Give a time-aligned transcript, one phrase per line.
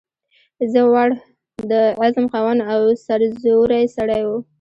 [0.71, 1.09] زړه ور،
[1.71, 4.37] د عزم خاوند او سرزوری سړی وو.